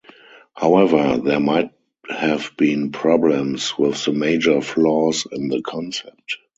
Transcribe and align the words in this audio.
However, 0.55 1.19
there 1.19 1.39
might 1.39 1.69
have 2.09 2.53
been 2.57 2.91
problems 2.91 3.77
with 3.77 4.03
the 4.03 4.13
major 4.13 4.59
flaws 4.59 5.27
in 5.31 5.47
the 5.47 5.61
concept. 5.61 6.39